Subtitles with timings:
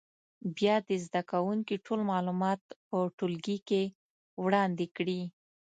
[0.57, 3.83] بیا دې زده کوونکي ټول معلومات په ټولګي کې
[4.43, 5.21] وړاندې کړي.